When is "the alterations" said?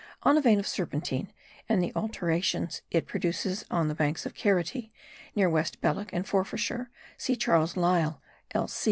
1.79-2.81